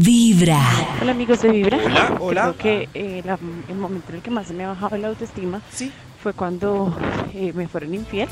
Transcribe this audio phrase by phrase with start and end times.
[0.00, 0.58] Vibra.
[1.00, 1.78] Hola amigos de Vibra.
[1.84, 2.42] Hola, hola.
[2.42, 5.08] Creo que eh, la- el momento en el que más se me ha bajado la
[5.08, 5.92] autoestima Sí.
[6.22, 6.96] fue cuando
[7.32, 8.28] eh, me fueron infiel.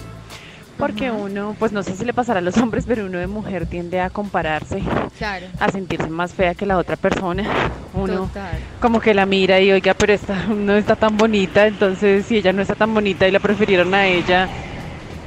[0.76, 3.66] Porque uno, pues no sé si le pasará a los hombres, pero uno de mujer
[3.66, 4.82] tiende a compararse,
[5.18, 5.46] Claro.
[5.60, 7.44] a sentirse más fea que la otra persona.
[7.94, 8.58] Uno Total.
[8.80, 12.52] como que la mira y oiga, pero esta no está tan bonita, entonces si ella
[12.52, 14.48] no está tan bonita y la prefirieron a ella,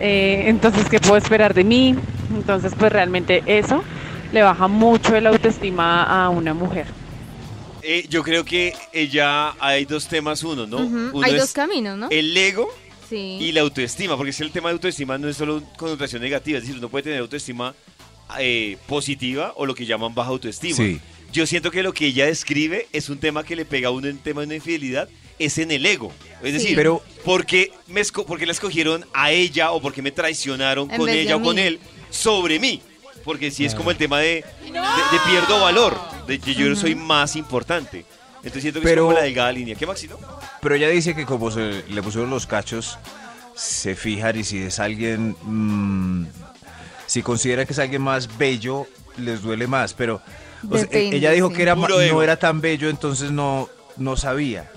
[0.01, 1.95] eh, entonces ¿qué puedo esperar de mí?
[2.35, 3.83] Entonces pues realmente eso
[4.35, 6.85] le baja mucho el autoestima a una mujer.
[7.81, 10.77] Eh, yo creo que ella hay dos temas, uno, ¿no?
[10.79, 12.07] Uno Hay dos caminos, ¿no?
[12.09, 12.67] el ego
[13.09, 13.37] Sí.
[13.39, 16.63] y la autoestima, porque que el tema de autoestima no es solo connotación negativa, es
[16.65, 17.73] decir, uno puede tener autoestima
[18.39, 20.75] eh, positiva o lo que llaman baja autoestima.
[20.75, 20.99] Sí.
[21.31, 24.07] Yo siento que lo que ella describe es un tema que le pega a uno
[24.07, 25.07] en tema de una infidelidad,
[25.39, 26.11] es en el ego.
[26.43, 29.93] Es decir, Pero- ¿por qué, me esco- por qué la escogieron a ella o por
[29.93, 31.79] qué me traicionaron En con ella o con él
[32.09, 32.81] sobre mí?
[33.25, 36.95] Porque si es como el tema de, de, de pierdo valor, de que yo soy
[36.95, 38.05] más importante.
[38.37, 39.75] Entonces siento que Pero- es como la delgada línea.
[39.75, 40.17] ¿Qué, Maxito?
[40.61, 42.97] Pero ella dice que como se le pusieron los cachos,
[43.55, 46.27] se fijan y si es alguien, mm,
[47.07, 48.85] si considera que es alguien más bello,
[49.17, 49.93] les duele más.
[49.95, 50.21] Pero
[50.69, 51.55] o sea, Depende, ella dijo sí.
[51.55, 51.87] que era, ego.
[52.13, 54.71] no era tan bello, entonces no, no sabía.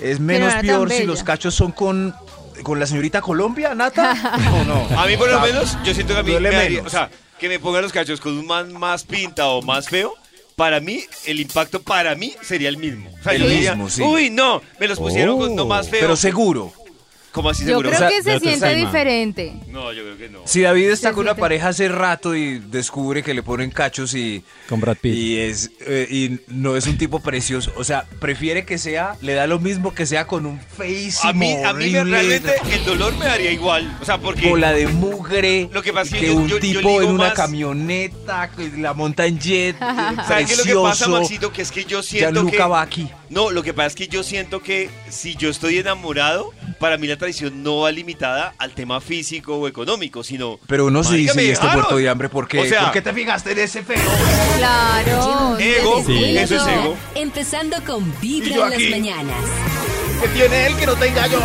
[0.00, 2.14] Es no menos tan peor si los cachos son con,
[2.62, 4.14] con la señorita Colombia, Nata.
[4.54, 4.98] ¿O no?
[4.98, 6.86] A mí por lo menos, yo siento que a mí duele me haría- menos.
[6.86, 10.14] o sea, que me pongan los cachos con un man más pinta o más feo,
[10.56, 13.10] para mí, el impacto para mí sería el mismo.
[13.18, 14.02] O sea, El yo diría, mismo, sí.
[14.02, 16.00] Uy, no, me los pusieron con no más feo.
[16.02, 16.70] Pero seguro.
[17.32, 17.90] ¿Cómo así Yo seguro?
[17.90, 19.54] creo O sea, que se siente diferente.
[19.68, 20.40] No, yo creo que no.
[20.46, 24.14] Si David está Se con una pareja hace rato y descubre que le ponen cachos
[24.14, 25.14] y Con Brad Pitt.
[25.14, 29.34] y es eh, y no es un tipo precioso, o sea, prefiere que sea, le
[29.34, 32.54] da lo mismo que sea con un feísimo A mí, a mí me- horrible, realmente
[32.72, 33.96] el dolor me daría igual.
[34.00, 36.56] O sea, porque bola de mugre, Lo que pasa es que que yo- un yo-
[36.56, 39.76] yo tipo ligo en una más- camioneta, que la monta en jet,
[40.26, 41.52] ¿Sabes qué es lo que pasa, precioso, Maxito?
[41.52, 43.06] Que es que yo siento Gianluca que...
[43.30, 46.50] No, lo que pasa es que yo siento que si yo estoy enamorado,
[46.80, 50.58] para mí la traición no va limitada al tema físico o económico, sino...
[50.66, 51.82] Pero uno se Marica, dice, me ¿y este dejaron.
[51.82, 52.58] muerto de hambre por qué?
[52.60, 54.02] O sea- ¿Por qué te fijaste en ese feo?
[54.58, 55.56] Claro.
[55.60, 56.36] Ego, Sí.
[56.38, 56.96] eso es ego.
[57.14, 58.88] Empezando con Vibra en aquí.
[58.88, 59.36] las mañanas.
[60.22, 61.38] ¿Qué tiene él que no tenga yo?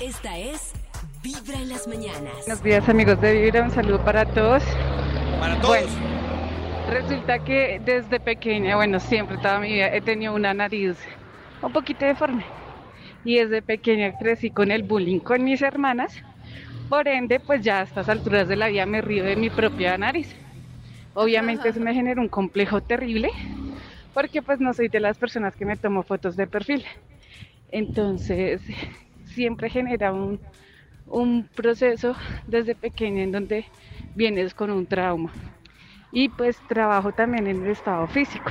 [0.00, 0.60] Esta es
[1.22, 2.34] Vibra en las mañanas.
[2.46, 4.62] Buenos días amigos de Vibra, un saludo para todos.
[5.40, 5.68] Para todos.
[5.78, 6.09] Bueno,
[6.90, 10.98] resulta que desde pequeña, bueno, siempre toda mi vida he tenido una nariz
[11.62, 12.44] un poquito deforme.
[13.24, 16.22] Y desde pequeña crecí con el bullying con mis hermanas.
[16.88, 19.96] Por ende, pues ya a estas alturas de la vida me río de mi propia
[19.98, 20.34] nariz.
[21.14, 23.30] Obviamente eso me generó un complejo terrible,
[24.14, 26.84] porque pues no soy de las personas que me tomo fotos de perfil.
[27.70, 28.62] Entonces,
[29.24, 30.40] siempre genera un,
[31.06, 33.66] un proceso desde pequeña en donde
[34.14, 35.32] vienes con un trauma.
[36.12, 38.50] Y pues trabajo también en el estado físico,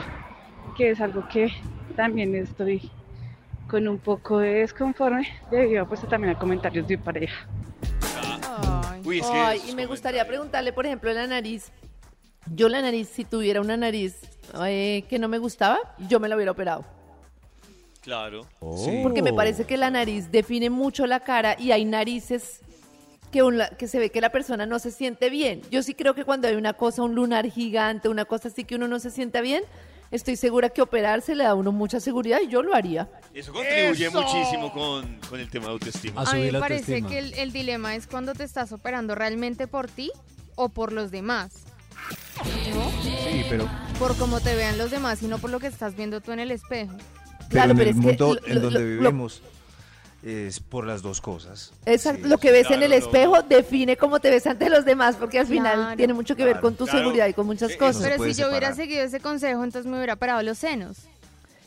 [0.77, 1.51] que es algo que
[1.95, 2.89] también estoy
[3.67, 7.47] con un poco de desconforme debido pues también a comentarios de mi pareja.
[8.63, 9.01] Ay.
[9.05, 11.71] Uy, es que Ay, y me gustaría preguntarle, por ejemplo, la nariz.
[12.55, 14.21] Yo la nariz, si tuviera una nariz
[14.65, 15.77] eh, que no me gustaba,
[16.07, 16.85] yo me la hubiera operado.
[18.01, 18.47] Claro.
[19.03, 22.61] Porque me parece que la nariz define mucho la cara y hay narices
[23.31, 25.61] que, un que se ve que la persona no se siente bien.
[25.71, 28.75] Yo sí creo que cuando hay una cosa, un lunar gigante, una cosa así que
[28.75, 29.63] uno no se sienta bien,
[30.11, 33.07] estoy segura que operarse le da a uno mucha seguridad y yo lo haría.
[33.33, 36.21] Eso contribuye muchísimo con, con el tema de autoestima.
[36.23, 37.09] A A mí me parece autoestima.
[37.09, 40.11] que el, el dilema es cuando te estás operando realmente por ti
[40.55, 41.51] o por los demás.
[42.73, 42.89] ¿No?
[43.03, 43.69] Sí, pero
[43.99, 46.39] Por cómo te vean los demás y no por lo que estás viendo tú en
[46.39, 46.93] el espejo.
[47.49, 49.41] Claro, en pero el es que mundo lo- en lo- donde lo- vivimos
[50.23, 51.71] es por las dos cosas.
[51.85, 52.29] Exacto, Sí.
[52.29, 52.95] lo que ves en el no.
[52.97, 55.97] espejo define cómo te ves ante los demás, porque al final Claro.
[55.97, 56.99] tiene mucho que ver Claro, con tu claro.
[56.99, 58.01] seguridad y con muchas Eh, cosas.
[58.03, 60.97] Pero si yo hubiera seguido ese consejo, entonces me hubiera parado los senos.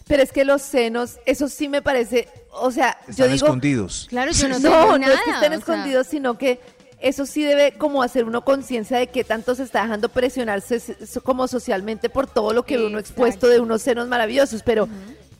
[0.06, 4.06] Pero es que los senos, eso sí me parece, o sea, yo Están digo, escondidos.
[4.10, 5.14] Claro, yo no, no, tengo no nada.
[5.14, 6.60] es que estén sea, escondidos, sino que
[7.00, 10.80] eso sí debe como hacer uno conciencia de que tanto se está dejando presionarse
[11.24, 13.22] como socialmente por todo lo que ve uno Exacto.
[13.22, 14.88] expuesto de unos senos maravillosos, pero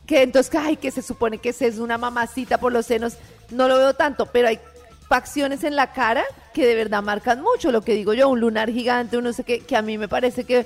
[0.05, 3.17] que entonces, ay, que se supone que es una mamacita por los senos,
[3.51, 4.59] no lo veo tanto, pero hay
[5.07, 6.23] facciones en la cara
[6.53, 9.59] que de verdad marcan mucho, lo que digo yo, un lunar gigante, uno sé qué,
[9.59, 10.65] que a mí me parece que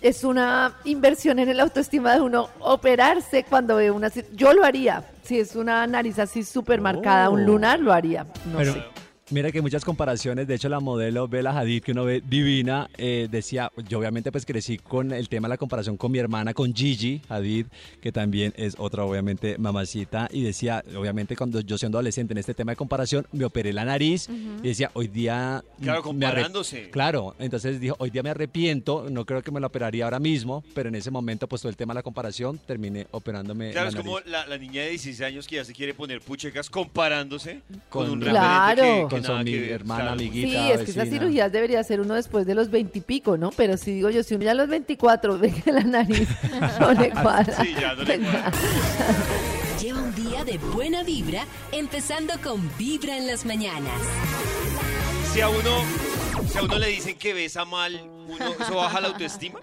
[0.00, 4.10] es una inversión en el autoestima de uno operarse cuando ve una...
[4.32, 8.24] Yo lo haría, si es una nariz así súper marcada, un lunar, lo haría.
[8.50, 8.84] No Pero, sé.
[9.32, 13.28] Mira que muchas comparaciones, de hecho la modelo Bella Hadid, que uno ve divina, eh,
[13.30, 16.74] decía, yo obviamente pues crecí con el tema de la comparación con mi hermana, con
[16.74, 17.64] Gigi Hadid,
[18.02, 22.52] que también es otra obviamente mamacita, y decía, obviamente cuando yo siendo adolescente en este
[22.52, 24.28] tema de comparación, me operé la nariz
[24.62, 25.64] y decía, hoy día...
[25.80, 26.90] Claro, comparándose.
[26.90, 30.62] Claro, entonces dijo, hoy día me arrepiento, no creo que me la operaría ahora mismo,
[30.74, 33.90] pero en ese momento pues todo el tema de la comparación, terminé operándome Claro, la
[33.90, 37.62] es como la, la niña de 16 años que ya se quiere poner puchecas comparándose
[37.88, 39.08] con, Con un la- referente Claro.
[39.08, 40.12] que, que Que ver, hermana, claro.
[40.14, 40.48] amiguita.
[40.48, 43.50] Sí, es que esas cirugías debería ser uno después de los veintipico, ¿no?
[43.52, 46.28] Pero si digo yo, si uno ya a los 24 ve que la nariz
[46.80, 47.62] no le cuadra.
[47.62, 48.52] Sí, ya no le cuadra.
[49.80, 54.00] Lleva un día de buena vibra, empezando con Vibra en las mañanas.
[55.32, 55.82] Si a uno,
[56.46, 59.58] si a uno le dicen que besa mal, uno, ¿eso baja la autoestima?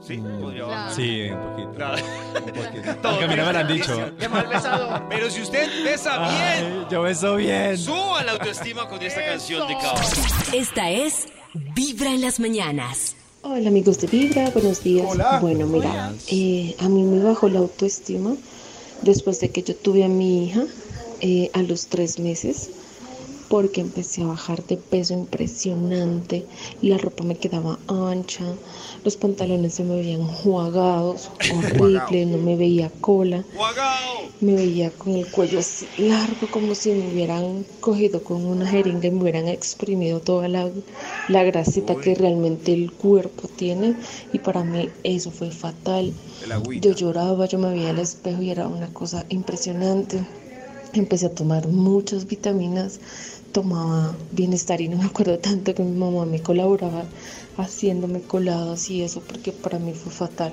[0.00, 0.94] Sí, podría bajar.
[0.94, 1.72] Sí, un poquito.
[1.74, 2.02] Claro.
[2.34, 2.96] Un poquito.
[3.08, 4.10] Aunque a mí no me lo han dicho.
[4.18, 5.02] Qué mal besador.
[5.08, 7.76] Pero si usted besa bien, yo beso bien.
[7.76, 10.12] suba la autoestima con esta canción de Caos.
[10.54, 11.26] Esta es
[11.74, 13.16] Vibra en las mañanas.
[13.42, 15.06] Hola amigos de Vibra, buenos días.
[15.40, 18.34] Bueno, mira, eh, a mí me bajó la autoestima
[19.02, 20.62] después de que yo tuve a mi hija
[21.20, 22.70] eh, a los tres meses
[23.50, 26.46] porque empecé a bajar de peso impresionante,
[26.82, 28.44] la ropa me quedaba ancha,
[29.04, 33.44] los pantalones se me veían jugados, horrible, no me veía cola.
[34.40, 39.08] Me veía con el cuello así largo, como si me hubieran cogido con una jeringa
[39.08, 40.70] y me hubieran exprimido toda la,
[41.26, 43.96] la grasita que realmente el cuerpo tiene.
[44.32, 46.14] Y para mí eso fue fatal.
[46.80, 50.24] Yo lloraba, yo me veía al espejo y era una cosa impresionante.
[50.92, 53.00] Empecé a tomar muchas vitaminas,
[53.52, 57.04] tomaba bienestar y no me acuerdo tanto que mi mamá me colaboraba
[57.56, 60.52] haciéndome colados y eso porque para mí fue fatal.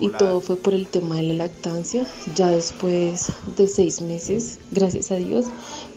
[0.00, 2.04] Y todo fue por el tema de la lactancia.
[2.34, 5.46] Ya después de seis meses, gracias a Dios,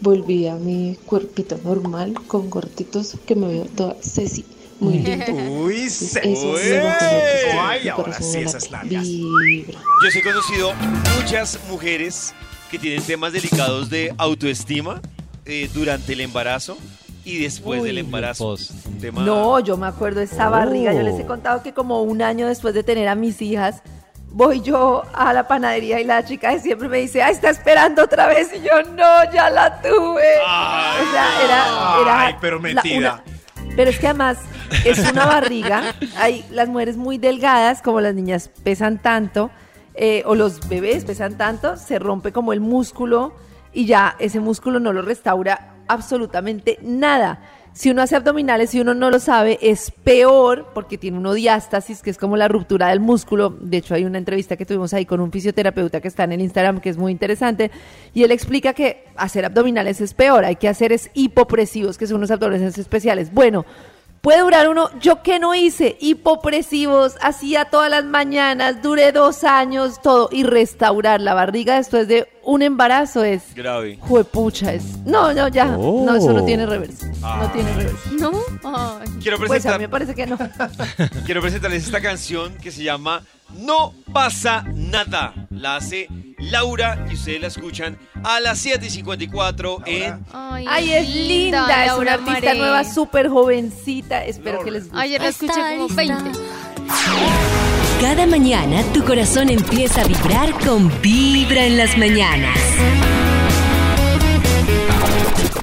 [0.01, 4.45] volví a mi cuerpito normal con gorditos que me veo toda Ceci.
[4.79, 5.25] Muy linda.
[5.49, 8.85] Uy, se eso autoestima, Ay, ahora sí, esas late.
[8.93, 9.07] nalgas.
[9.07, 9.79] Vibra.
[10.03, 10.73] Yo sí he conocido
[11.17, 12.33] muchas mujeres
[12.69, 15.01] que tienen temas delicados de autoestima
[15.45, 16.77] eh, durante el embarazo
[17.23, 17.87] y después Uy.
[17.87, 18.55] del embarazo.
[18.99, 20.93] Tema- No, yo me acuerdo esa barriga.
[20.93, 23.81] Yo les he contado que como un año después de tener a mis hijas,
[24.31, 28.03] voy yo a la panadería y la chica de siempre me dice, ah, está esperando
[28.03, 28.49] otra vez.
[28.55, 30.21] Y yo, no, ya la tuve.
[30.45, 31.03] Ay.
[31.07, 32.01] o sea, era...
[32.01, 33.23] era Ay, pero una-
[33.75, 34.37] pero es que además
[34.85, 35.95] es una barriga.
[36.17, 39.49] Hay las mujeres muy delgadas, como las niñas pesan tanto,
[39.95, 43.33] eh, o los bebés pesan tanto, se rompe como el músculo
[43.75, 47.41] y ya ese músculo no lo restaura absolutamente nada.
[47.73, 52.01] Si uno hace abdominales y uno no lo sabe, es peor porque tiene una diástasis,
[52.01, 53.49] que es como la ruptura del músculo.
[53.49, 56.41] De hecho, hay una entrevista que tuvimos ahí con un fisioterapeuta que está en el
[56.41, 57.71] Instagram, que es muy interesante,
[58.13, 62.17] y él explica que hacer abdominales es peor, hay que hacer es hipopresivos, que son
[62.17, 63.33] unos abdominales especiales.
[63.33, 63.65] Bueno,
[64.25, 70.01] Puede durar uno, yo que no hice, hipopresivos, hacía todas las mañanas, duré dos años,
[70.01, 73.99] todo, y restaurar la barriga después de un embarazo es, Grave.
[74.01, 78.09] juepucha, es, no, no, ya, no, eso no tiene reverso, no tiene reverso.
[78.19, 78.31] ¿No?
[78.63, 79.09] Ay.
[79.21, 80.39] Quiero Pues a presentar, mí me parece que no.
[81.27, 83.21] quiero presentarles esta canción que se llama
[83.53, 85.35] No pasa nada.
[85.51, 90.93] La hace Laura y ustedes la escuchan a las 7 y 54 en Ay, Ay,
[90.93, 92.57] es linda, es una artista Maré.
[92.59, 94.97] nueva, súper jovencita, espero que les guste.
[94.99, 96.31] Ayer la escuché como 20.
[98.01, 102.57] Cada mañana tu corazón empieza a vibrar con Vibra en las mañanas.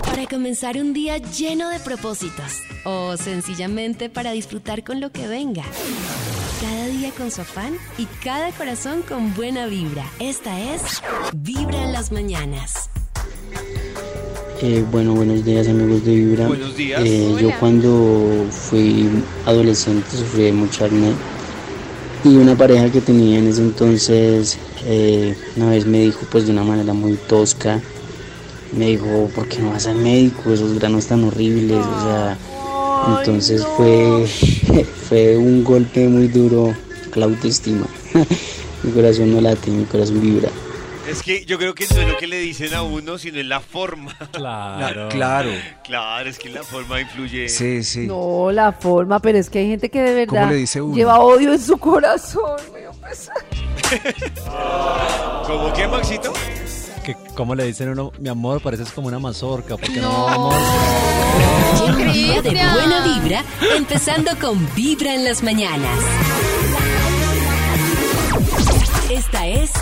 [0.05, 5.65] Para comenzar un día lleno de propósitos o sencillamente para disfrutar con lo que venga.
[7.03, 10.09] Día con su afán y cada corazón con buena vibra.
[10.21, 11.03] Esta es
[11.35, 12.91] Vibra en las mañanas.
[14.61, 16.47] Eh, bueno, buenos días amigos de Vibra.
[16.47, 17.03] Buenos días.
[17.05, 19.09] Eh, yo cuando fui
[19.47, 21.13] adolescente sufrí de mucho acné
[22.23, 26.53] y una pareja que tenía en ese entonces eh, una vez me dijo pues de
[26.53, 27.81] una manera muy tosca,
[28.77, 30.53] me dijo, ¿por qué no vas al médico?
[30.53, 32.39] Esos granos tan horribles, o sea,
[33.19, 34.25] entonces fue,
[35.09, 36.73] fue un golpe muy duro
[37.21, 37.87] la autoestima.
[38.83, 40.49] mi corazón no late, mi corazón vibra.
[41.09, 43.47] Es que yo creo que no es lo que le dicen a uno, sino es
[43.47, 44.17] la forma.
[44.31, 45.09] Claro.
[45.09, 45.51] Claro.
[45.83, 47.49] Claro, es que la forma influye.
[47.49, 48.07] Sí, sí.
[48.07, 50.95] No, la forma, pero es que hay gente que de verdad ¿Cómo le dice uno?
[50.95, 52.61] lleva odio en su corazón.
[52.73, 52.83] me.
[55.47, 56.33] ¿Cómo que, Maxito?
[57.05, 59.77] Que, ¿Cómo le dicen a uno, mi amor, pareces como una mazorca?
[59.77, 62.13] Porque no, No.
[62.13, 63.45] día de buena vibra,
[63.77, 65.99] empezando con Vibra en las mañanas.
[69.11, 69.73] Esta es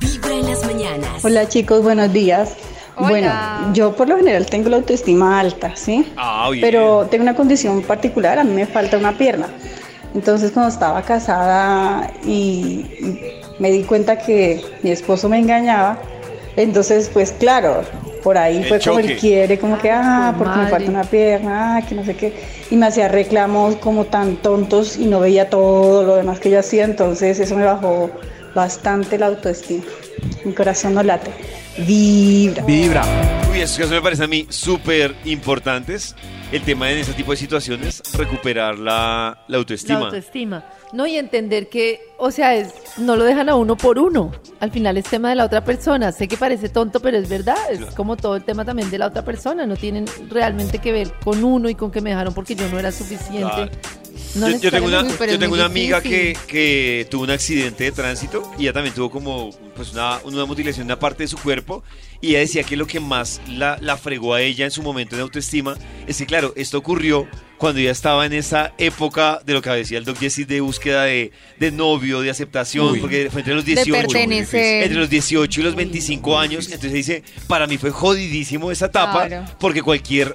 [0.00, 1.24] Vibra en las mañanas.
[1.24, 2.56] Hola chicos, buenos días.
[2.98, 3.32] Bueno,
[3.72, 6.06] yo por lo general tengo la autoestima alta, ¿sí?
[6.16, 6.50] Ah.
[6.60, 9.48] Pero tengo una condición particular, a mí me falta una pierna.
[10.14, 15.98] Entonces cuando estaba casada y y me di cuenta que mi esposo me engañaba,
[16.56, 17.82] entonces pues claro,
[18.20, 19.12] por ahí El fue como choque.
[19.12, 22.14] él quiere, como que, ah, pues, porque me falta una pierna, ah, que no sé
[22.14, 22.32] qué.
[22.70, 26.58] Y me hacía reclamos como tan tontos y no veía todo lo demás que yo
[26.58, 28.10] hacía, entonces eso me bajó
[28.54, 29.84] bastante la autoestima.
[30.44, 31.30] Mi corazón no late,
[31.78, 32.64] vibra.
[32.64, 33.39] Vibra.
[33.54, 36.14] Esos casos me parecen a mí súper importantes.
[36.50, 40.06] El tema en ese tipo de situaciones, recuperar la, la La autoestima.
[40.06, 40.64] autoestima.
[40.92, 44.32] No, y entender que, o sea, es, no lo dejan a uno por uno.
[44.60, 46.10] Al final es tema de la otra persona.
[46.10, 47.56] Sé que parece tonto, pero es verdad.
[47.70, 49.66] Es como todo el tema también de la otra persona.
[49.66, 52.78] No tienen realmente que ver con uno y con que me dejaron porque yo no
[52.78, 53.40] era suficiente.
[53.40, 53.70] Claro.
[54.34, 57.92] No yo, yo tengo una, yo tengo una amiga que, que tuvo un accidente de
[57.92, 61.38] tránsito y ella también tuvo como pues una, una mutilación de una parte de su
[61.38, 61.82] cuerpo
[62.20, 65.16] y ella decía que lo que más la, la fregó a ella en su momento
[65.16, 65.76] de autoestima
[66.06, 67.26] es que claro, esto ocurrió
[67.58, 71.04] cuando ella estaba en esa época de lo que decía el Doc Jesse de búsqueda
[71.04, 73.00] de, de novio, de aceptación, Uy.
[73.00, 74.82] porque fue entre los De 18 pertenecer.
[74.84, 76.64] entre los 18 y los 25 años.
[76.66, 79.44] Entonces dice, para mí fue jodidísimo esa etapa Claro.
[79.60, 80.34] porque cualquier,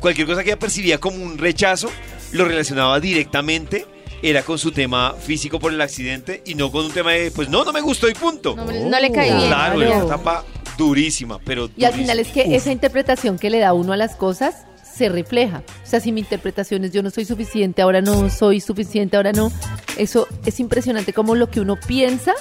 [0.00, 1.90] cualquier cosa que ella percibía como un rechazo
[2.32, 3.86] lo relacionaba directamente.
[4.22, 7.48] Era con su tema físico por el accidente y no con un tema de, pues
[7.48, 8.56] no, no me gustó y punto.
[8.56, 9.46] No, no le caí bien.
[9.46, 10.44] claro, era una etapa
[10.78, 14.16] durísima, pero Y al final es que esa interpretación que le da uno a las
[14.16, 15.62] cosas se refleja.
[15.84, 19.32] O sea, si mi interpretación es yo no soy suficiente, ahora no soy suficiente, ahora
[19.32, 19.52] no,
[19.98, 22.32] eso es impresionante como lo que uno piensa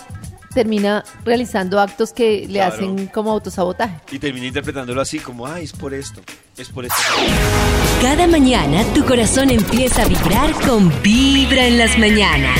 [0.55, 2.73] termina realizando actos que le Claro.
[2.73, 3.97] hacen como autosabotaje.
[4.11, 6.21] Y termina interpretándolo así como, ay, es por esto,
[6.57, 6.97] es por esto.
[8.01, 12.59] Cada mañana tu corazón empieza a vibrar con Vibra en las mañanas.